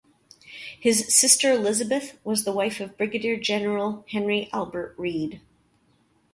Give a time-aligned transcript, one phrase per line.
[0.79, 5.41] His sister Elizabeth was the wife of Brigadier General Henry Albert Reed.